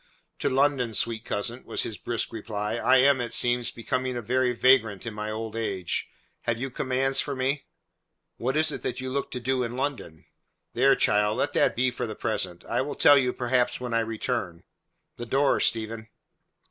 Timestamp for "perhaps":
13.31-13.79